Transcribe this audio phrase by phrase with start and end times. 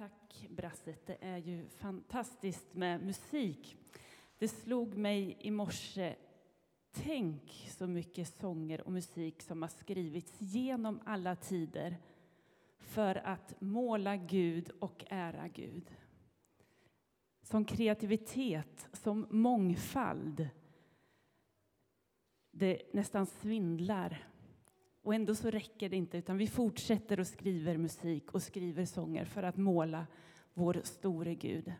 [0.00, 3.76] Tack Brasset, det är ju fantastiskt med musik.
[4.38, 6.16] Det slog mig i morse,
[6.92, 11.96] tänk så mycket sånger och musik som har skrivits genom alla tider
[12.78, 15.90] för att måla Gud och ära Gud.
[17.42, 20.48] Som kreativitet, som mångfald.
[22.50, 24.29] Det nästan svindlar.
[25.02, 29.24] Och ändå så räcker det inte, utan vi fortsätter och skriver musik och skriver sånger
[29.24, 30.06] för att måla
[30.54, 31.72] vår store Gud.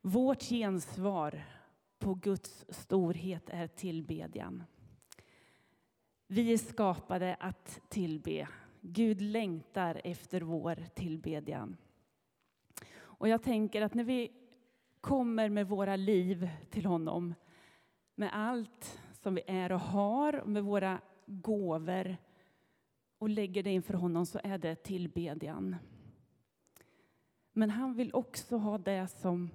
[0.00, 1.44] Vårt gensvar
[1.98, 4.64] på Guds storhet är tillbedjan.
[6.26, 8.48] Vi är skapade att tillbe.
[8.80, 11.76] Gud längtar efter vår tillbedjan.
[12.96, 14.32] Och jag tänker att när vi
[15.00, 17.34] kommer med våra liv till honom,
[18.14, 22.16] med allt som vi är och har, med våra gåvor
[23.18, 25.76] och lägger det inför honom så är det tillbedjan.
[27.52, 29.50] Men han vill också ha det som,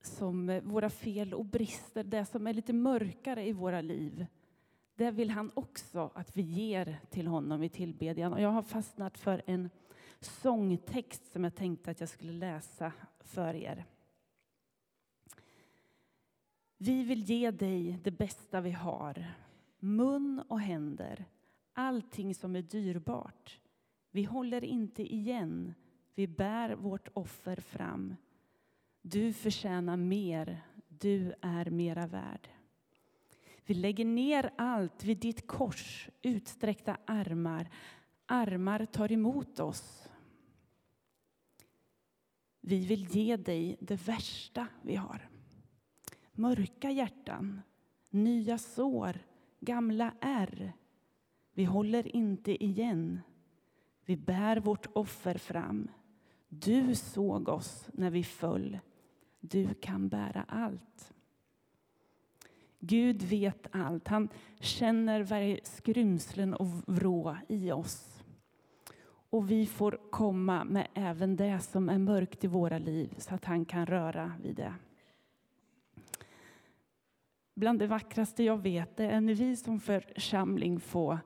[0.00, 4.26] som våra fel och brister, det som är lite mörkare i våra liv.
[4.94, 8.32] Det vill han också att vi ger till honom i tillbedjan.
[8.32, 9.70] Och jag har fastnat för en
[10.20, 13.84] sångtext som jag tänkte att jag skulle läsa för er.
[16.76, 19.26] Vi vill ge dig det bästa vi har,
[19.82, 21.24] mun och händer,
[21.72, 23.60] allting som är dyrbart.
[24.10, 25.74] Vi håller inte igen,
[26.14, 28.16] vi bär vårt offer fram.
[29.02, 32.48] Du förtjänar mer, du är mera värd.
[33.66, 37.70] Vi lägger ner allt vid ditt kors, utsträckta armar.
[38.26, 40.08] Armar tar emot oss.
[42.60, 45.28] Vi vill ge dig det värsta vi har.
[46.32, 47.62] Mörka hjärtan,
[48.10, 49.18] nya sår,
[49.62, 50.72] gamla ärr.
[51.54, 53.20] Vi håller inte igen.
[54.04, 55.88] Vi bär vårt offer fram.
[56.48, 58.78] Du såg oss när vi föll.
[59.40, 61.14] Du kan bära allt.
[62.78, 64.08] Gud vet allt.
[64.08, 64.28] Han
[64.60, 68.24] känner varje skrymslen och vrå i oss.
[69.30, 73.44] Och vi får komma med även det som är mörkt i våra liv så att
[73.44, 74.74] han kan röra vid det.
[77.54, 81.18] Bland det vackraste jag vet är när vi som församling får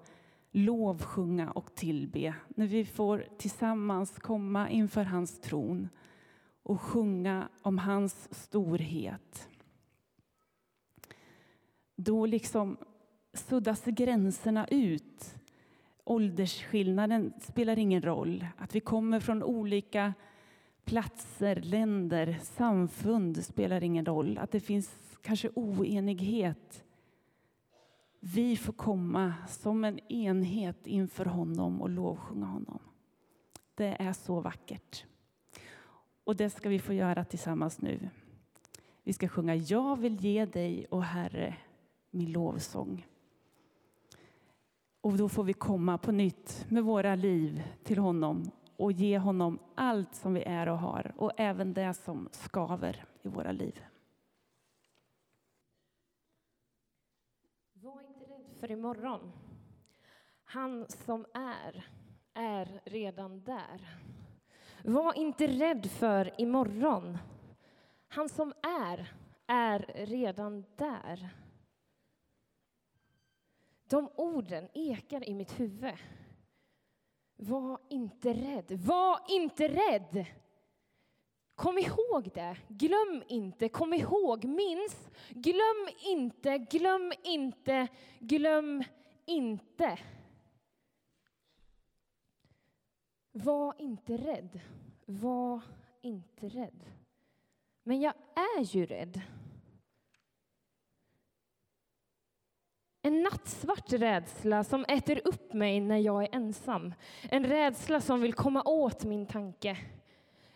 [0.50, 2.34] lovsjunga och tillbe.
[2.48, 5.88] När vi får tillsammans komma inför hans tron
[6.62, 9.48] och sjunga om hans storhet.
[11.96, 12.76] Då liksom
[13.32, 15.34] suddas gränserna ut.
[16.04, 18.46] Åldersskillnaden spelar ingen roll.
[18.56, 20.14] Att vi kommer från olika
[20.84, 24.38] platser, länder, samfund spelar ingen roll.
[24.38, 26.84] Att det finns kanske oenighet.
[28.20, 32.78] Vi får komma som en enhet inför honom och lovsjunga honom.
[33.74, 35.04] Det är så vackert.
[36.24, 38.10] Och det ska vi få göra tillsammans nu.
[39.02, 41.56] Vi ska sjunga Jag vill ge dig, och Herre,
[42.10, 43.06] min lovsång.
[45.00, 49.58] Och då får vi komma på nytt med våra liv till honom och ge honom
[49.74, 53.82] allt som vi är och har och även det som skaver i våra liv.
[57.86, 59.32] Var inte rädd för imorgon.
[60.44, 61.86] Han som är,
[62.34, 63.98] är redan där.
[64.82, 67.18] Var inte rädd för imorgon.
[68.08, 69.12] Han som är,
[69.46, 71.28] är redan där.
[73.88, 75.94] De orden ekar i mitt huvud.
[77.36, 78.72] Var inte rädd.
[78.72, 80.26] Var inte rädd!
[81.56, 82.56] Kom ihåg det.
[82.68, 83.68] Glöm inte.
[83.68, 84.44] Kom ihåg.
[84.44, 85.10] Minns.
[85.28, 86.58] Glöm inte.
[86.58, 87.88] Glöm inte.
[88.18, 88.84] Glöm
[89.26, 89.98] inte.
[93.32, 94.60] Var inte rädd.
[95.06, 95.60] Var
[96.02, 96.84] inte rädd.
[97.82, 99.20] Men jag är ju rädd.
[103.02, 106.94] En nattsvart rädsla som äter upp mig när jag är ensam.
[107.30, 109.78] En rädsla som vill komma åt min tanke.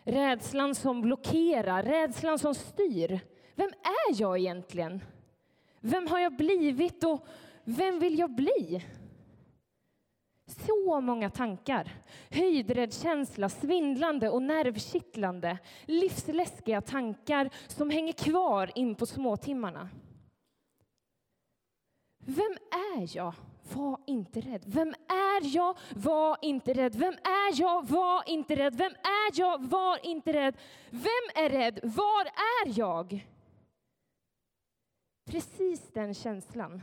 [0.03, 3.19] Rädslan som blockerar, rädslan som styr.
[3.55, 5.01] Vem är jag egentligen?
[5.79, 7.27] Vem har jag blivit och
[7.63, 8.85] vem vill jag bli?
[10.45, 11.91] Så många tankar.
[12.29, 15.57] Höjdräddkänsla, svindlande och nervkittlande.
[15.85, 19.89] Livsläskiga tankar som hänger kvar in på småtimmarna.
[22.25, 23.33] Vem är jag?
[23.73, 24.63] Var inte rädd.
[24.65, 25.77] Vem är jag?
[25.95, 26.95] Var inte rädd.
[26.95, 27.87] Vem är jag?
[27.87, 28.75] Var inte rädd.
[28.75, 29.63] Vem är jag?
[29.65, 30.57] Var inte rädd.
[30.89, 31.79] Vem är rädd?
[31.83, 33.27] Var är jag?
[35.25, 36.81] Precis den känslan.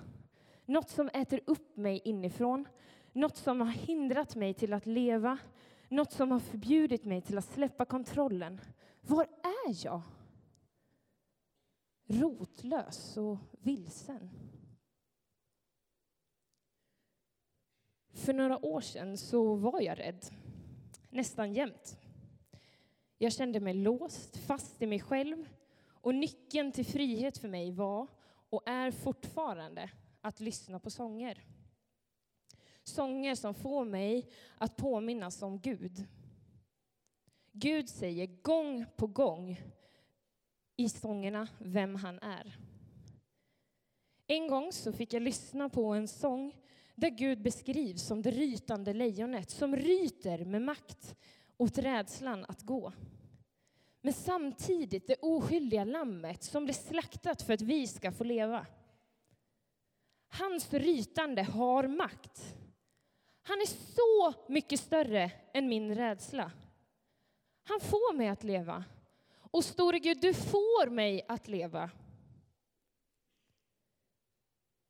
[0.65, 2.69] Något som äter upp mig inifrån.
[3.13, 5.39] Något som har hindrat mig till att leva.
[5.89, 8.61] Något som har förbjudit mig till att släppa kontrollen.
[9.01, 10.03] Var är jag?
[12.07, 14.48] Rotlös och vilsen.
[18.19, 20.27] För några år sedan så var jag rädd.
[21.11, 21.99] Nästan jämt.
[23.19, 25.49] Jag kände mig låst, fast i mig själv.
[25.87, 28.07] Och nyckeln till frihet för mig var,
[28.51, 31.45] och är fortfarande, att lyssna på sånger.
[32.85, 36.05] Sånger som får mig att påminnas om Gud.
[37.53, 39.61] Gud säger gång på gång
[40.77, 42.59] i sångerna vem han är.
[44.27, 46.55] En gång så fick jag lyssna på en sång
[47.01, 51.17] där Gud beskrivs som det rytande lejonet som ryter med makt
[51.57, 52.93] åt rädslan att gå.
[54.01, 58.67] Men samtidigt det oskyldiga lammet som blir slaktat för att vi ska få leva.
[60.29, 62.57] Hans rytande har makt.
[63.43, 66.53] Han är så mycket större än min rädsla.
[67.65, 68.85] Han får mig att leva.
[69.51, 71.91] Och store Gud, du får mig att leva.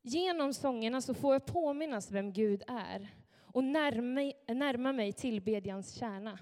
[0.09, 6.39] Genom sångerna så får jag påminnas vem Gud är och närma, närma mig tillbedjans kärna.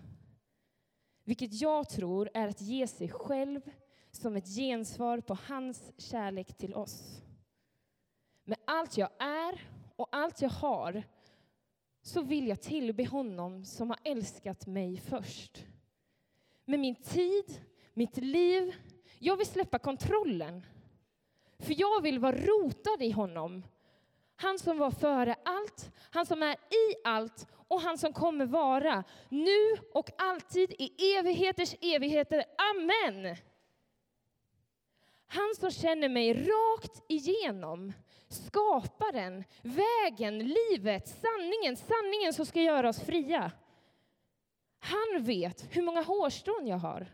[1.23, 3.61] Vilket jag tror är att ge sig själv
[4.11, 7.21] som ett gensvar på hans kärlek till oss.
[8.43, 9.61] Med allt jag är
[9.95, 11.03] och allt jag har
[12.01, 15.65] så vill jag tillbe honom som har älskat mig först.
[16.65, 17.61] Med min tid,
[17.93, 18.75] mitt liv,
[19.19, 20.63] jag vill släppa kontrollen.
[21.59, 23.63] För jag vill vara rotad i honom.
[24.35, 29.03] Han som var före allt, han som är i allt och han som kommer vara
[29.29, 32.43] nu och alltid i evigheters evigheter.
[32.57, 33.35] Amen!
[35.27, 37.93] Han som känner mig rakt igenom,
[38.27, 43.51] skaparen, vägen, livet, sanningen, sanningen som ska göra oss fria.
[44.79, 47.07] Han vet hur många hårstrån jag har.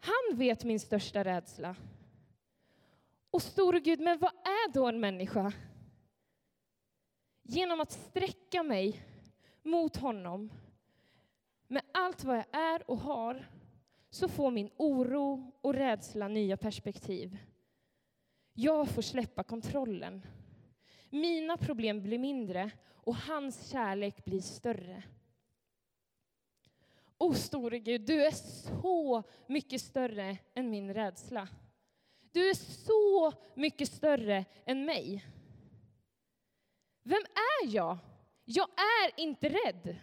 [0.00, 1.76] Han vet min största rädsla.
[3.30, 5.52] Och store Gud, men vad är då en människa?
[7.42, 9.02] Genom att sträcka mig
[9.62, 10.50] mot honom
[11.66, 13.50] med allt vad jag är och har
[14.10, 17.38] så får min oro och rädsla nya perspektiv.
[18.52, 20.26] Jag får släppa kontrollen.
[21.10, 25.02] Mina problem blir mindre och hans kärlek blir större.
[27.18, 31.48] O store Gud, du är så mycket större än min rädsla.
[32.32, 35.24] Du är så mycket större än mig.
[37.02, 37.98] Vem är jag?
[38.44, 39.98] Jag är inte rädd.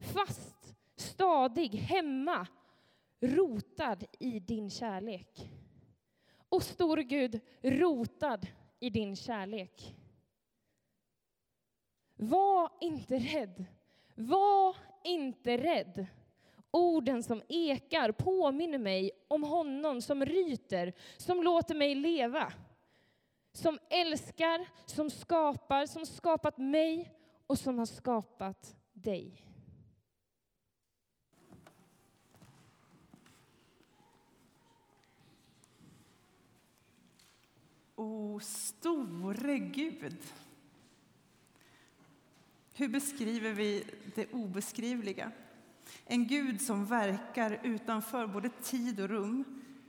[0.00, 2.46] Fast, stadig, hemma,
[3.20, 5.50] rotad i din kärlek.
[6.48, 8.46] Och store Gud, rotad
[8.80, 9.94] i din kärlek.
[12.14, 13.64] Var inte rädd.
[14.14, 16.06] Var inte rädd.
[16.70, 22.52] Orden som ekar påminner mig om honom som ryter, som låter mig leva.
[23.52, 27.12] Som älskar, som skapar, som skapat mig
[27.46, 29.44] och som har skapat dig.
[37.94, 40.16] O store Gud.
[42.74, 43.84] Hur beskriver vi
[44.14, 45.32] det obeskrivliga?
[46.04, 49.44] En Gud som verkar utanför både tid och rum.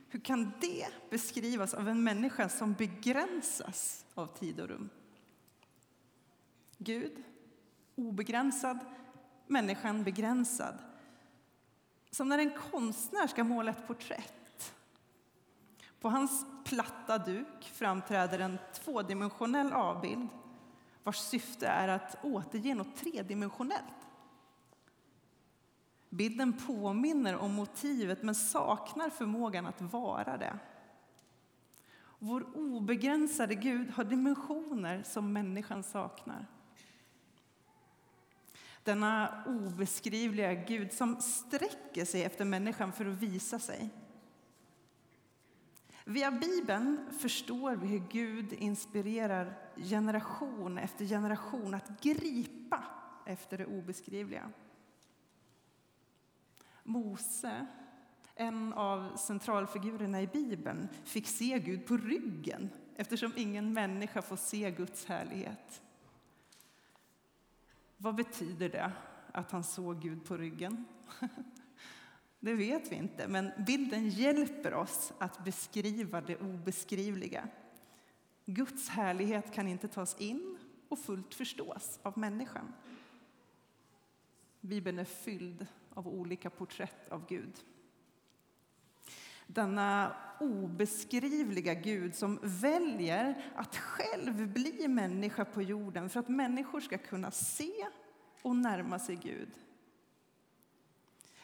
[0.08, 4.90] Hur kan det beskrivas av en människa som begränsas av tid och rum?
[6.78, 7.22] Gud,
[7.94, 8.78] obegränsad,
[9.46, 10.78] människan begränsad.
[12.10, 14.74] Som när en konstnär ska måla ett porträtt.
[16.00, 20.28] På hans platta duk framträder en tvådimensionell avbild
[21.02, 23.99] vars syfte är att återge något tredimensionellt.
[26.10, 30.58] Bilden påminner om motivet men saknar förmågan att vara det.
[32.18, 36.46] Vår obegränsade Gud har dimensioner som människan saknar.
[38.84, 43.90] Denna obeskrivliga Gud som sträcker sig efter människan för att visa sig.
[46.04, 52.84] Via Bibeln förstår vi hur Gud inspirerar generation efter generation att gripa
[53.26, 54.50] efter det obeskrivliga.
[56.90, 57.66] Mose,
[58.34, 64.70] en av centralfigurerna i Bibeln, fick se Gud på ryggen eftersom ingen människa får se
[64.70, 65.82] Guds härlighet.
[67.96, 68.92] Vad betyder det
[69.32, 70.84] att han såg Gud på ryggen?
[72.42, 77.48] Det vet vi inte, men bilden hjälper oss att beskriva det obeskrivliga.
[78.44, 82.72] Guds härlighet kan inte tas in och fullt förstås av människan.
[84.60, 85.66] Bibeln är fylld
[86.00, 87.64] av olika porträtt av Gud.
[89.46, 96.98] Denna obeskrivliga Gud som väljer att själv bli människa på jorden för att människor ska
[96.98, 97.86] kunna se
[98.42, 99.50] och närma sig Gud.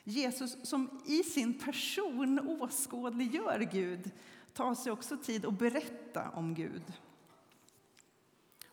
[0.04, 4.10] Jesus som i sin person åskådliggör Gud
[4.52, 6.92] tar sig också tid att berätta om Gud.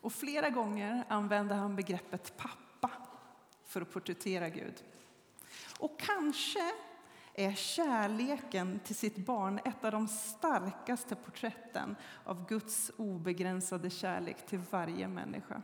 [0.01, 2.91] Och flera gånger använder han begreppet pappa
[3.63, 4.83] för att porträttera Gud.
[5.83, 6.71] Och kanske
[7.33, 14.61] är kärleken till sitt barn ett av de starkaste porträtten av Guds obegränsade kärlek till
[14.69, 15.61] varje människa.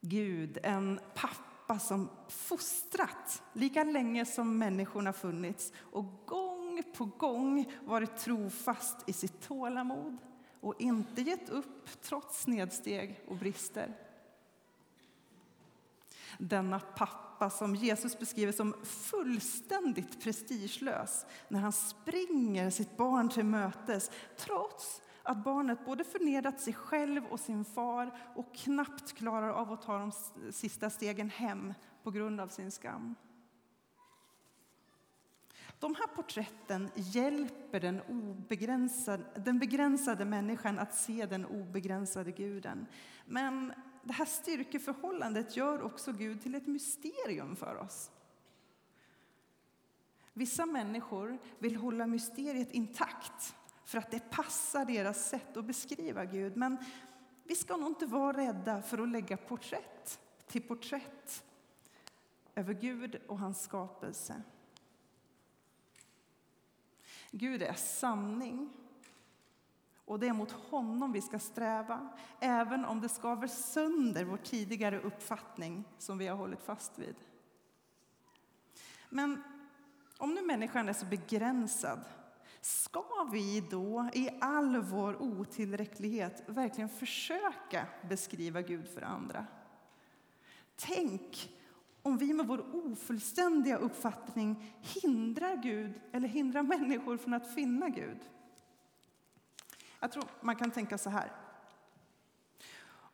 [0.00, 8.16] Gud, en pappa som fostrat lika länge som människorna funnits och gång på gång varit
[8.16, 10.16] trofast i sitt tålamod
[10.60, 14.09] och inte gett upp trots nedsteg och brister.
[16.38, 24.10] Denna pappa som Jesus beskriver som fullständigt prestigelös när han springer sitt barn till mötes
[24.38, 29.82] trots att barnet både förnedrat sig själv och sin far och knappt klarar av att
[29.82, 30.12] ta de
[30.52, 33.14] sista stegen hem på grund av sin skam.
[35.78, 42.86] De här porträtten hjälper den, obegränsade, den begränsade människan att se den obegränsade guden.
[43.24, 48.10] Men det här styrkeförhållandet gör också Gud till ett mysterium för oss.
[50.32, 53.54] Vissa människor vill hålla mysteriet intakt
[53.84, 56.56] för att det passar deras sätt att beskriva Gud.
[56.56, 56.76] Men
[57.44, 61.44] vi ska nog inte vara rädda för att lägga porträtt till porträtt
[62.54, 64.42] över Gud och hans skapelse.
[67.30, 68.72] Gud är sanning.
[70.10, 72.08] Och det är mot honom vi ska sträva,
[72.40, 77.14] även om det skaver sönder vår tidigare uppfattning som vi har hållit fast vid.
[79.08, 79.42] Men
[80.18, 82.04] om nu människan är så begränsad,
[82.60, 89.46] ska vi då i all vår otillräcklighet verkligen försöka beskriva Gud för andra?
[90.76, 91.50] Tänk
[92.02, 98.18] om vi med vår ofullständiga uppfattning hindrar Gud eller hindrar människor från att finna Gud.
[100.00, 101.32] Jag tror man kan tänka så här.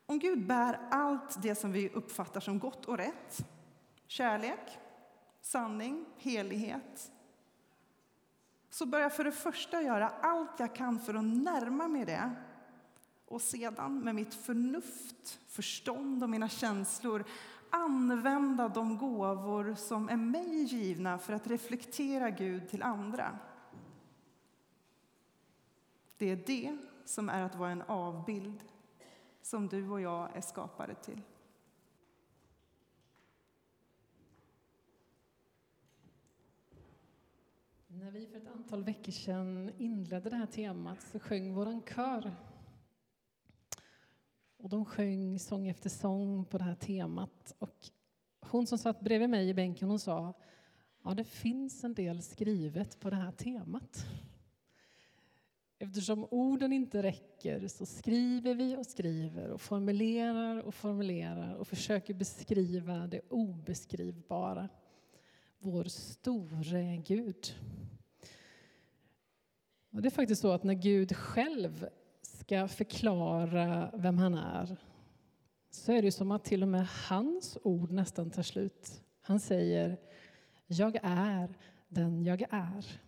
[0.06, 3.46] Om Gud bär allt det som vi uppfattar som gott och rätt,
[4.06, 4.78] kärlek,
[5.40, 7.12] sanning, helighet,
[8.70, 12.30] så börjar jag för det första göra allt jag kan för att närma mig det
[13.26, 17.24] och sedan med mitt förnuft, förstånd och mina känslor
[17.70, 23.38] använda de gåvor som är mig givna för att reflektera Gud till andra.
[26.18, 28.64] Det är det som är att vara en avbild
[29.42, 31.22] som du och jag är skapade till.
[37.86, 42.32] När vi för ett antal veckor sedan inledde det här temat så sjöng vår kör.
[44.56, 47.54] Och de sjöng sång efter sång på det här temat.
[47.58, 47.90] Och
[48.40, 50.34] hon som satt bredvid mig i bänken hon sa
[51.02, 54.06] ja, det finns en del skrivet på det här temat.
[55.78, 62.14] Eftersom orden inte räcker så skriver vi och skriver och formulerar och formulerar och försöker
[62.14, 64.68] beskriva det obeskrivbara.
[65.58, 67.54] Vår store Gud.
[69.90, 71.88] Och det är faktiskt så att när Gud själv
[72.22, 74.76] ska förklara vem han är
[75.70, 79.02] så är det som att till och med hans ord nästan tar slut.
[79.20, 79.96] Han säger
[80.66, 81.54] Jag är
[81.88, 83.00] den jag är.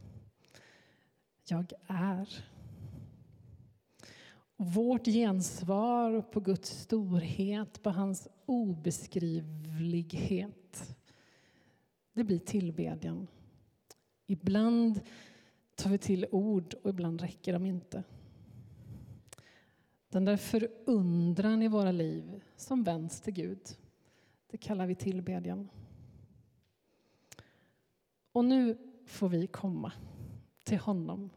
[1.44, 2.57] Jag är.
[4.60, 10.96] Vårt gensvar på Guds storhet, på hans obeskrivlighet,
[12.12, 13.26] det blir tillbedjan.
[14.26, 15.00] Ibland
[15.74, 18.02] tar vi till ord och ibland räcker de inte.
[20.08, 23.60] Den där förundran i våra liv som vänds till Gud,
[24.46, 25.68] det kallar vi tillbedjan.
[28.32, 29.92] Och nu får vi komma
[30.64, 31.30] till honom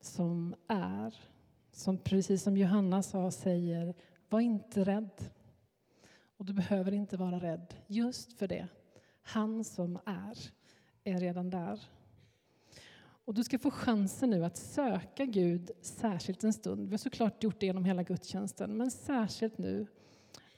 [0.00, 1.33] som är
[1.74, 3.94] som precis som Johanna sa säger,
[4.28, 5.30] var inte rädd.
[6.36, 8.68] Och du behöver inte vara rädd just för det.
[9.22, 10.38] Han som är,
[11.04, 11.80] är redan där.
[13.24, 16.86] Och du ska få chansen nu att söka Gud särskilt en stund.
[16.86, 19.86] Vi har såklart gjort det genom hela gudstjänsten, men särskilt nu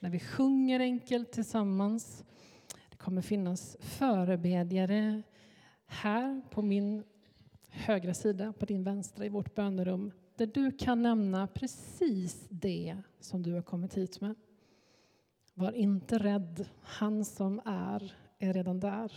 [0.01, 2.25] när vi sjunger enkelt tillsammans.
[2.91, 5.23] Det kommer finnas förebedjare
[5.87, 7.05] här på min
[7.69, 13.43] högra sida, på din vänstra i vårt bönerum där du kan nämna precis det som
[13.43, 14.35] du har kommit hit med.
[15.55, 19.13] Var inte rädd, han som är, är redan där.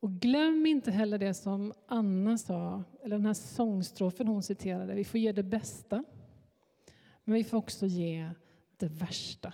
[0.00, 4.94] Och glöm inte heller det som Anna sa, eller den här sångstrofen hon citerade.
[4.94, 6.04] Vi får ge det bästa,
[7.24, 8.30] men vi får också ge
[8.76, 9.52] det värsta.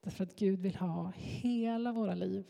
[0.00, 2.46] Därför att Gud vill ha hela våra liv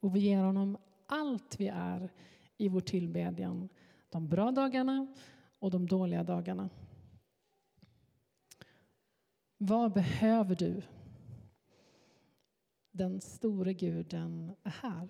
[0.00, 0.76] och vi ger honom
[1.06, 2.12] allt vi är
[2.56, 3.68] i vår tillbedjan.
[4.10, 5.06] De bra dagarna
[5.60, 6.70] och de dåliga dagarna.
[9.58, 10.82] Vad behöver du?
[12.90, 15.08] Den store guden är här.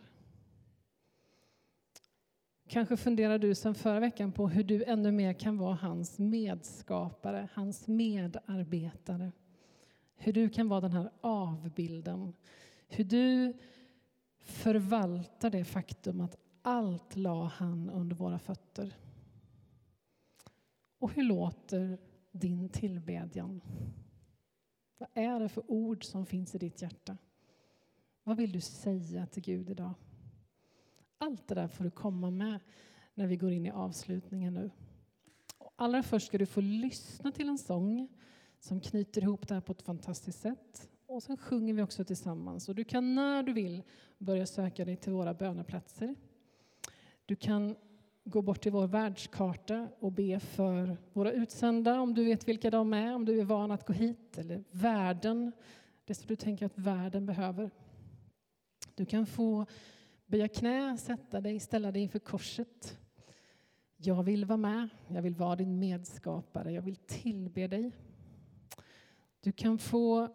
[2.68, 7.48] Kanske funderar du sedan förra veckan på hur du ännu mer kan vara hans medskapare,
[7.52, 9.32] hans medarbetare.
[10.16, 12.32] Hur du kan vara den här avbilden.
[12.88, 13.58] Hur du
[14.40, 18.94] förvaltar det faktum att allt la han under våra fötter.
[21.00, 21.98] Och hur låter
[22.32, 23.60] din tillbedjan?
[24.98, 27.16] Vad är det för ord som finns i ditt hjärta?
[28.24, 29.94] Vad vill du säga till Gud idag?
[31.18, 32.60] Allt det där får du komma med
[33.14, 34.70] när vi går in i avslutningen nu.
[35.58, 38.08] Och allra först ska du få lyssna till en sång
[38.58, 40.90] som knyter ihop det här på ett fantastiskt sätt.
[41.06, 42.68] Och sen sjunger vi också tillsammans.
[42.68, 43.82] Och du kan när du vill
[44.18, 46.14] börja söka dig till våra böneplatser.
[47.26, 47.76] Du kan
[48.24, 52.94] gå bort till vår världskarta och be för våra utsända, om du vet vilka de
[52.94, 55.52] är, om du är van att gå hit, eller världen,
[56.04, 57.70] det som du tänker att världen behöver.
[58.94, 59.66] Du kan få
[60.26, 62.98] böja knä, sätta dig, ställa dig inför korset.
[63.96, 67.92] Jag vill vara med, jag vill vara din medskapare, jag vill tillbe dig.
[69.40, 70.28] Du kan få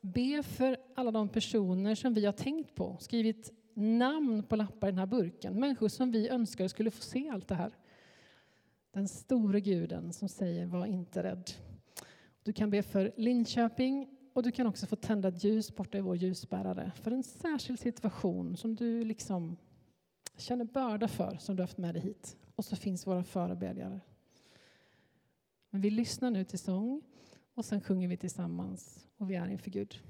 [0.00, 4.90] be för alla de personer som vi har tänkt på, skrivit namn på lappar i
[4.90, 5.60] den här burken.
[5.60, 7.72] Människor som vi önskar skulle få se allt det här.
[8.92, 11.50] Den store guden som säger var inte rädd.
[12.42, 16.00] Du kan be för Linköping och du kan också få tända ett ljus borta i
[16.00, 19.56] vår ljusbärare för en särskild situation som du liksom
[20.36, 22.36] känner börda för, som du haft med dig hit.
[22.54, 24.00] Och så finns våra förebedjare.
[25.70, 27.02] Men vi lyssnar nu till sång
[27.54, 30.00] och sen sjunger vi tillsammans och vi är inför Gud.